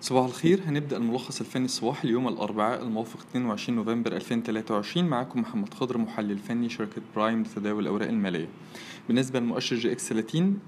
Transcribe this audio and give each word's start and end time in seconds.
صباح 0.00 0.24
الخير. 0.24 0.60
هنبدأ 0.66 0.96
الملخص 0.96 1.40
الفني 1.40 1.64
الصباحي 1.64 2.08
اليوم 2.08 2.28
الأربعاء 2.28 2.82
الموافق 2.82 3.20
22 3.30 3.76
نوفمبر 3.78 4.12
2023 4.16 5.04
معاكم 5.08 5.40
محمد 5.40 5.74
خضر 5.74 5.98
محلل 5.98 6.38
فني 6.38 6.68
شركة 6.68 7.02
برايم 7.16 7.42
لتداول 7.42 7.82
الأوراق 7.82 8.08
المالية. 8.08 8.48
بالنسبة 9.08 9.40
لمؤشر 9.40 9.76
EGX 9.76 10.08
30 10.08 10.58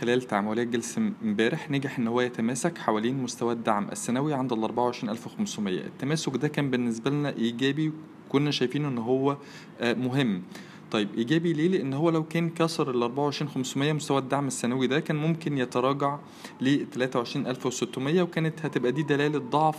خلال 0.00 0.22
تعاملات 0.22 0.66
جلسة 0.66 1.12
امبارح 1.22 1.70
نجح 1.70 1.98
إن 1.98 2.06
هو 2.08 2.20
يتماسك 2.20 2.78
حوالين 2.78 3.22
مستوى 3.22 3.52
الدعم 3.52 3.88
السنوي 3.88 4.34
عند 4.34 4.52
ال 4.52 4.64
24500 4.64 5.78
التماسك 5.86 6.36
ده 6.36 6.48
كان 6.48 6.70
بالنسبة 6.70 7.10
لنا 7.10 7.36
إيجابي 7.36 7.92
كنا 8.28 8.50
شايفينه 8.50 8.88
إن 8.88 8.98
هو 8.98 9.36
آه، 9.80 9.94
مهم. 9.94 10.42
طيب 10.90 11.08
إيجابي 11.18 11.52
ليه؟ 11.52 11.68
لأن 11.68 11.92
هو 11.94 12.10
لو 12.10 12.24
كان 12.24 12.50
كسر 12.50 12.90
ال 12.90 13.02
24500 13.02 13.92
مستوى 13.92 14.18
الدعم 14.18 14.46
السنوي 14.46 14.86
ده 14.86 15.00
كان 15.00 15.16
ممكن 15.16 15.58
يتراجع 15.58 16.18
ل 16.60 16.84
23600 16.92 18.22
وكانت 18.22 18.60
هتبقى 18.66 18.92
دي 18.92 19.02
دلالة 19.02 19.38
ضعف 19.38 19.76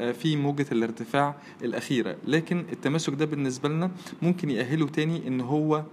آه، 0.00 0.12
في 0.12 0.36
موجة 0.36 0.66
الارتفاع 0.72 1.36
الأخيرة. 1.62 2.16
لكن 2.26 2.64
التماسك 2.72 3.14
ده 3.14 3.24
بالنسبة 3.24 3.68
لنا 3.68 3.90
ممكن 4.22 4.50
يأهله 4.50 4.86
تاني 4.86 5.28
إن 5.28 5.40
هو 5.40 5.84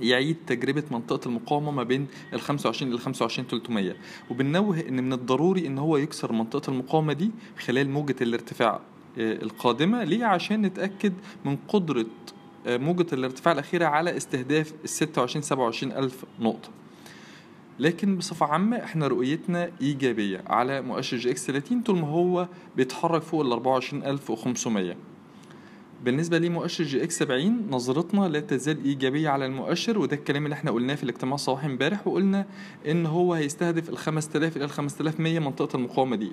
يعيد 0.00 0.36
تجربة 0.46 0.82
منطقة 0.90 1.28
المقاومة 1.28 1.70
ما 1.70 1.82
بين 1.82 2.06
ال 2.32 2.40
25 2.40 2.92
إلى 2.92 3.00
25 3.00 3.48
300 3.48 3.96
وبنوه 4.30 4.80
إن 4.88 5.04
من 5.04 5.12
الضروري 5.12 5.66
إن 5.66 5.78
هو 5.78 5.96
يكسر 5.96 6.32
منطقة 6.32 6.70
المقاومة 6.70 7.12
دي 7.12 7.30
خلال 7.58 7.90
موجة 7.90 8.16
الارتفاع 8.20 8.80
آه، 9.18 9.42
القادمة 9.42 10.04
ليه؟ 10.04 10.24
عشان 10.24 10.62
نتأكد 10.62 11.12
من 11.44 11.56
قدرة 11.68 12.06
موجة 12.66 13.06
الارتفاع 13.12 13.52
الأخيرة 13.52 13.86
على 13.86 14.16
استهداف 14.16 14.72
ال 14.84 14.88
26 14.88 15.42
27 15.42 15.92
ألف 15.92 16.24
نقطة. 16.40 16.68
لكن 17.78 18.16
بصفة 18.16 18.46
عامة 18.46 18.76
إحنا 18.76 19.06
رؤيتنا 19.06 19.70
إيجابية. 19.80 20.42
على 20.46 20.82
مؤشر 20.82 21.16
EGX 21.16 21.46
30 21.46 21.80
طول 21.80 21.98
ما 21.98 22.08
هو 22.08 22.48
بيتحرك 22.76 23.22
فوق 23.22 23.40
ال 23.40 23.52
24500 23.52 24.96
بالنسبة 26.04 26.38
لمؤشر 26.38 26.84
EGX 26.84 27.18
70 27.18 27.66
نظرتنا 27.70 28.28
لا 28.28 28.40
تزال 28.40 28.84
إيجابية 28.84 29.28
على 29.28 29.46
المؤشر 29.46 29.98
وده 29.98 30.16
الكلام 30.16 30.44
اللي 30.44 30.54
إحنا 30.54 30.70
قلناه 30.70 30.94
في 30.94 31.02
الاجتماع 31.02 31.34
الصباحي 31.34 31.66
امبارح 31.66 32.06
وقلنا 32.06 32.46
إن 32.88 33.06
هو 33.06 33.34
هيستهدف 33.34 33.88
ال 33.90 33.98
5000 33.98 34.56
إلى 34.56 34.64
ال 34.64 34.70
5100 34.70 35.38
منطقة 35.38 35.76
المقاومة 35.76 36.16
دي. 36.16 36.32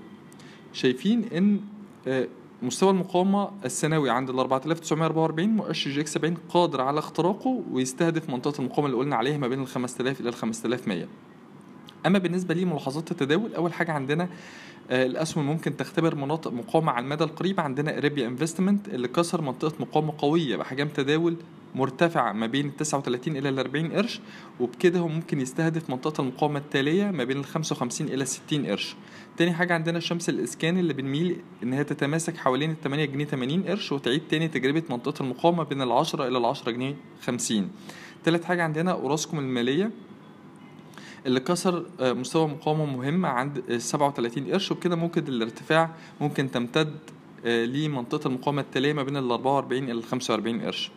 شايفين 0.73 1.23
إن 1.33 1.59
آه، 2.07 2.27
مستوى 2.61 2.89
المقاومة 2.89 3.51
السنوي 3.65 4.09
عند 4.09 4.29
ال 4.29 4.39
4944 4.39 5.49
مؤشر 5.49 5.91
EGX 5.91 6.13
70 6.13 6.37
قادر 6.49 6.81
على 6.81 6.99
اختراقه 6.99 7.63
ويستهدف 7.71 8.29
منطقة 8.29 8.59
المقاومة 8.59 8.87
اللي 8.87 8.97
قلنا 8.97 9.15
عليها 9.15 9.37
ما 9.37 9.47
بين 9.47 9.61
ال 9.61 9.67
5000 9.67 10.21
إلى 10.21 10.29
ال 10.29 10.33
5100 10.33 11.05
أما 12.05 12.19
بالنسبة 12.19 12.53
لي 12.53 12.65
ملاحظات 12.65 13.11
التداول 13.11 13.55
أول 13.55 13.73
حاجة 13.73 13.91
عندنا 13.91 14.29
آه، 14.91 15.05
الأسهم 15.05 15.45
ممكن 15.45 15.77
تختبر 15.77 16.15
مناطق 16.15 16.53
مقاومة 16.53 16.91
على 16.91 17.03
المدى 17.03 17.23
القريب 17.23 17.59
عندنا 17.59 17.97
اريبيا 17.97 18.27
انفستمنت 18.27 18.89
اللي 18.89 19.07
كسر 19.07 19.41
منطقة 19.41 19.73
مقاومة 19.79 20.13
قوية 20.17 20.55
باحجام 20.55 20.87
تداول 20.87 21.35
مرتفعة 21.75 22.31
ما 22.31 22.47
بين 22.47 22.65
ال 22.65 22.75
39 22.77 23.37
إلى 23.37 23.49
ال 23.49 23.59
40 23.59 23.91
قرش 23.91 24.19
وبكده 24.59 24.99
هو 24.99 25.07
ممكن 25.07 25.41
يستهدف 25.41 25.89
منطقة 25.89 26.21
المقاومة 26.21 26.59
التالية 26.59 27.11
ما 27.11 27.23
بين 27.23 27.37
ال 27.37 27.45
55 27.45 28.07
إلى 28.07 28.25
60 28.25 28.65
قرش. 28.65 28.95
تاني 29.37 29.53
حاجة 29.53 29.73
عندنا 29.73 29.99
شمس 29.99 30.29
الإسكان 30.29 30.77
اللي 30.77 30.93
بنميل 30.93 31.41
إن 31.63 31.73
هي 31.73 31.83
تتماسك 31.83 32.37
حوالين 32.37 32.71
ال 32.71 32.81
8 32.81 33.05
جنيه 33.05 33.25
80 33.25 33.63
قرش 33.63 33.91
وتعيد 33.91 34.21
تاني 34.29 34.47
تجربة 34.47 34.83
منطقة 34.89 35.23
المقاومة 35.23 35.63
بين 35.63 35.81
ال 35.81 35.91
10 35.91 36.27
إلى 36.27 36.37
ال 36.37 36.45
10 36.45 36.71
جنيه 36.71 36.95
50. 37.21 37.69
تالت 38.23 38.43
حاجة 38.43 38.63
عندنا 38.63 38.91
أوراسكوم 38.91 39.39
المالية 39.39 39.91
اللي 41.25 41.39
كسر 41.39 41.85
آه، 41.99 42.13
مستوى 42.13 42.47
مقاومة 42.47 42.85
مهم 42.85 43.25
عند 43.25 43.63
ال 43.69 43.81
37 43.81 44.51
قرش 44.51 44.71
وبكده 44.71 44.95
ممكن 44.95 45.27
الارتفاع 45.27 45.89
ممكن 46.21 46.51
تمتد 46.51 46.95
آه، 47.45 47.65
لمنطقة 47.65 48.27
المقاومة 48.27 48.61
التالية 48.61 48.93
ما 48.93 49.03
بين 49.03 49.17
ال 49.17 49.31
44 49.31 49.83
إلى 49.83 49.91
ال 49.91 50.03
45 50.03 50.61
قرش 50.61 50.91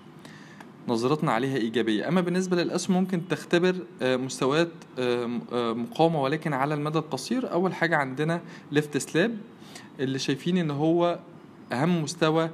نظرتنا 0.89 1.33
عليها 1.33 1.56
إيجابية. 1.56 2.09
أما 2.09 2.21
بالنسبة 2.21 2.56
للأسهم 2.56 2.97
ممكن 2.97 3.28
تختبر 3.28 3.77
آه، 4.03 4.17
مستويات 4.17 4.69
آه، 4.99 5.41
آه، 5.53 5.72
مقاومة 5.72 6.22
ولكن 6.22 6.53
على 6.53 6.75
المدى 6.75 6.99
القصير 6.99 7.53
أول 7.53 7.75
حاجة 7.75 7.97
عندنا 7.97 8.41
Lift 8.73 8.97
Slab 8.97 9.37
اللي 10.00 10.19
شايفين 10.19 10.56
إن 10.56 10.71
هو 10.71 11.19
أهم 11.73 12.03
مستوى 12.03 12.50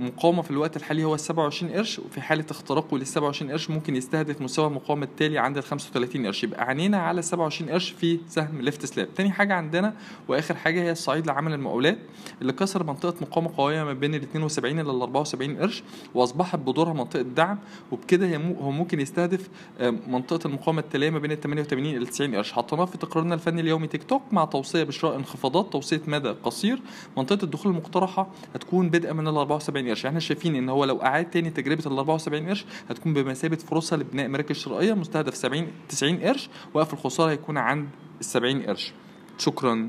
مقاومة 0.00 0.42
في 0.42 0.50
الوقت 0.50 0.76
الحالي 0.76 1.04
هو 1.04 1.14
ال 1.14 1.20
27 1.20 1.72
قرش 1.72 1.98
وفي 1.98 2.20
حالة 2.20 2.44
اختراقه 2.50 2.98
لل 2.98 3.06
27 3.06 3.50
قرش 3.50 3.70
ممكن 3.70 3.96
يستهدف 3.96 4.40
مستوى 4.40 4.66
المقاومة 4.66 5.04
التالي 5.04 5.38
عند 5.38 5.56
ال 5.56 5.62
35 5.62 6.26
قرش. 6.26 6.44
يبقى 6.44 6.64
عينينا 6.64 6.96
على 6.98 7.18
ال 7.18 7.24
27 7.24 7.70
قرش 7.70 7.90
في 7.90 8.18
سهم 8.28 8.60
ليفت 8.60 8.86
سلاب. 8.86 9.08
تاني 9.14 9.30
حاجة 9.30 9.54
عندنا 9.54 9.94
وآخر 10.28 10.54
حاجة 10.54 10.82
هي 10.82 10.92
الصعيد 10.92 11.26
لعمل 11.26 11.52
المقاولات 11.52 11.98
اللي 12.42 12.52
كسر 12.52 12.84
منطقة 12.84 13.14
مقاومة 13.20 13.50
قوية 13.56 13.84
ما 13.84 13.92
بين 13.92 14.14
ال 14.14 14.22
72 14.22 14.80
إلى 14.80 14.90
ال 14.90 15.00
74 15.00 15.56
قرش 15.56 15.82
وأصبحت 16.14 16.58
بدورها 16.58 16.92
منطقة 16.92 17.22
دعم 17.22 17.58
وبكده 17.92 18.36
هو 18.36 18.70
ممكن 18.70 19.00
يستهدف 19.00 19.48
آه، 19.80 19.90
منطقة 19.90 20.46
المقاومة 20.48 20.80
التالية 20.80 21.10
ما 21.10 21.18
بين 21.18 21.32
ال 21.32 21.40
88 21.40 21.96
إلى 21.96 22.06
90 22.06 22.34
قرش. 22.34 22.52
حطيناه 22.52 22.84
في 22.84 22.98
تقريرنا 22.98 23.34
الفني 23.34 23.60
اليومي 23.60 23.86
تيك 23.86 24.04
توك 24.04 24.22
مع 24.32 24.44
توصية 24.44 24.82
بشراء 24.82 25.16
انخفاضات 25.16 25.72
توصية 25.72 26.02
مدى 26.06 26.28
قصير. 26.28 26.78
منطقة 27.16 27.44
الدخول 27.44 27.72
المقترحة 27.72 28.26
هتكون 28.54 28.90
بدءا 28.90 29.12
من 29.12 29.28
ال 29.28 29.43
74 29.44 29.88
قرش. 29.88 30.06
إحنا 30.06 30.20
شايفين 30.20 30.56
إن 30.56 30.68
هو 30.68 30.84
لو 30.84 31.02
أعاد 31.02 31.30
تاني 31.30 31.50
تجربة 31.50 31.86
ال 31.86 31.98
74 31.98 32.48
قرش 32.48 32.64
هتكون 32.90 33.14
بمثابة 33.14 33.56
فرصة 33.56 33.96
لبناء 33.96 34.28
مراكز 34.28 34.56
شرائية 34.56 34.92
مستهدف 34.94 35.34
70 35.36 35.66
90 35.88 36.16
قرش 36.18 36.48
وقف 36.74 36.92
الخسارة 36.92 37.30
هيكون 37.30 37.58
عند 37.58 37.88
ال 38.20 38.24
70 38.24 38.62
قرش. 38.62 38.92
شكرا. 39.38 39.88